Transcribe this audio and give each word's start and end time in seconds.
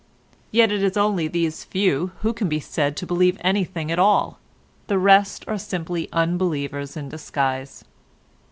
Yet 0.49 0.71
it 0.71 0.81
is 0.81 0.97
only 0.97 1.27
these 1.27 1.63
few 1.63 2.07
who 2.21 2.33
can 2.33 2.49
be 2.49 2.59
said 2.59 2.97
to 2.97 3.05
believe 3.05 3.37
anything 3.41 3.91
at 3.91 3.99
all; 3.99 4.39
the 4.87 4.97
rest 4.97 5.45
are 5.47 5.59
simply 5.59 6.09
unbelievers 6.11 6.97
in 6.97 7.07
disguise. 7.07 7.85